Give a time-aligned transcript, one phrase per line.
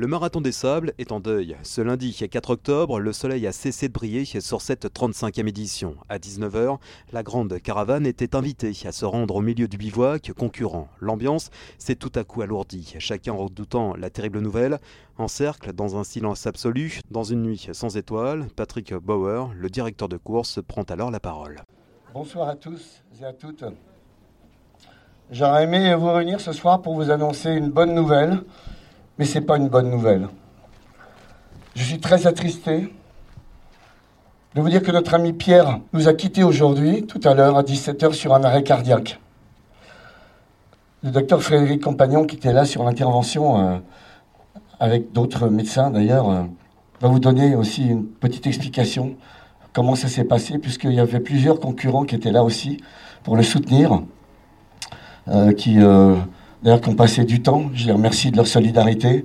[0.00, 1.58] Le marathon des sables est en deuil.
[1.62, 5.94] Ce lundi 4 octobre, le soleil a cessé de briller sur cette 35e édition.
[6.08, 6.78] À 19h,
[7.12, 10.88] la grande caravane était invitée à se rendre au milieu du bivouac concurrent.
[11.00, 14.78] L'ambiance s'est tout à coup alourdie, chacun redoutant la terrible nouvelle.
[15.18, 20.08] En cercle, dans un silence absolu, dans une nuit sans étoiles, Patrick Bauer, le directeur
[20.08, 21.60] de course, prend alors la parole.
[22.14, 23.64] Bonsoir à tous et à toutes.
[25.30, 28.40] J'aurais aimé vous réunir ce soir pour vous annoncer une bonne nouvelle
[29.20, 30.28] mais ce n'est pas une bonne nouvelle.
[31.76, 32.90] Je suis très attristé
[34.54, 37.62] de vous dire que notre ami Pierre nous a quittés aujourd'hui, tout à l'heure, à
[37.62, 39.20] 17h, sur un arrêt cardiaque.
[41.02, 43.78] Le docteur Frédéric Compagnon, qui était là sur l'intervention, euh,
[44.80, 46.42] avec d'autres médecins d'ailleurs, euh,
[47.02, 49.16] va vous donner aussi une petite explication
[49.74, 52.78] comment ça s'est passé, puisqu'il y avait plusieurs concurrents qui étaient là aussi
[53.22, 54.00] pour le soutenir,
[55.28, 55.78] euh, qui
[56.62, 57.70] d'ailleurs, qui ont passé du temps.
[57.74, 59.24] Je les remercie de leur solidarité.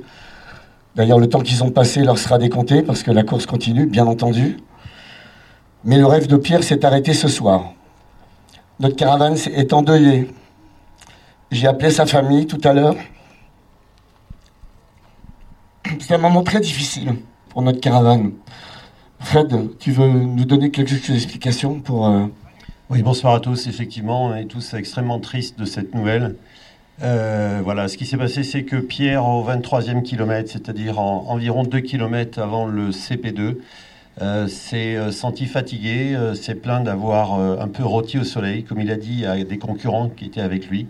[0.95, 4.05] D'ailleurs, le temps qu'ils ont passé leur sera décompté parce que la course continue, bien
[4.05, 4.57] entendu.
[5.83, 7.73] Mais le rêve de Pierre s'est arrêté ce soir.
[8.79, 10.29] Notre caravane est endeuillée.
[11.51, 12.95] J'ai appelé sa famille tout à l'heure.
[15.99, 17.15] C'est un moment très difficile
[17.49, 18.31] pour notre caravane.
[19.19, 22.07] Fred, tu veux nous donner quelques explications pour...
[22.07, 22.25] Euh,
[22.89, 23.67] oui, bonsoir à tous.
[23.67, 26.35] Effectivement, on est tous extrêmement tristes de cette nouvelle.
[27.03, 31.63] Euh, voilà, ce qui s'est passé, c'est que Pierre, au 23e kilomètre, c'est-à-dire en, environ
[31.63, 33.57] 2 km avant le CP2,
[34.21, 38.91] euh, s'est euh, senti fatigué, s'est plaint d'avoir un peu rôti au soleil, comme il
[38.91, 40.87] a dit à des concurrents qui étaient avec lui,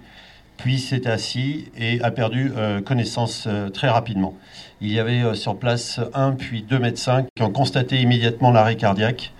[0.58, 2.52] puis s'est assis et a perdu
[2.86, 4.36] connaissance très rapidement.
[4.80, 9.34] Il y avait sur place un puis deux médecins qui ont constaté immédiatement l'arrêt cardiaque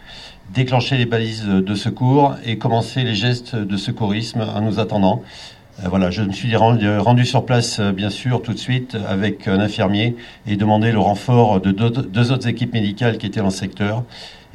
[0.54, 5.24] déclenché les balises de secours et commencé les gestes de secourisme en nous attendant.
[5.84, 9.48] Euh, voilà, je me suis rendu, sur place, euh, bien sûr, tout de suite, avec
[9.48, 10.16] un infirmier
[10.48, 14.04] et demandé le renfort de deux, autres équipes médicales qui étaient dans le secteur.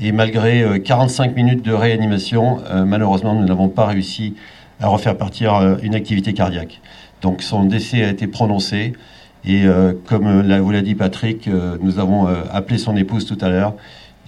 [0.01, 4.34] Et malgré 45 euh, minutes de réanimation, malheureusement, nous n'avons pas réussi
[4.81, 6.81] à refaire partir une activité cardiaque.
[7.21, 8.94] Donc son décès a été prononcé.
[9.44, 9.65] Et
[10.06, 11.50] comme vous l'a dit Patrick,
[11.83, 13.75] nous avons appelé son épouse tout à l'heure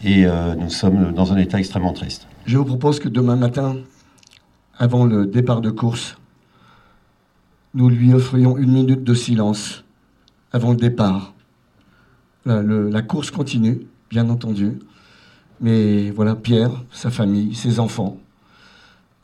[0.05, 0.27] et
[0.59, 2.27] nous sommes dans un état extrêmement triste.
[2.45, 3.77] Je vous propose que demain matin,
[4.79, 6.17] avant le départ de course,
[7.75, 9.85] nous lui offrions une minute de silence
[10.53, 11.35] avant le départ.
[12.45, 14.79] La, course continue, bien entendu.
[15.61, 18.19] Mais voilà, Pierre, sa famille, ses enfants,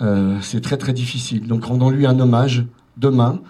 [0.00, 1.46] euh, c'est très très difficile.
[1.48, 2.64] Donc rendons-lui un hommage
[2.96, 3.40] demain.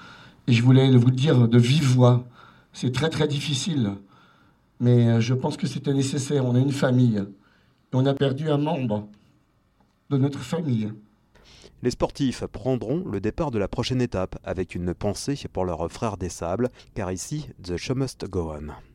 [0.47, 2.25] Et je voulais vous le dire de vive voix.
[2.73, 3.93] C'est très très difficile.
[4.81, 6.47] Mais euh, je pense que c'était nécessaire.
[6.47, 7.23] On a une famille.
[7.93, 9.07] on a perdu un membre
[10.11, 10.91] de notre famille.
[11.83, 16.17] Les sportifs prendront le départ de la prochaine étape avec une pensée pour leurs frères
[16.17, 18.88] des sables, car ici, the show must go on.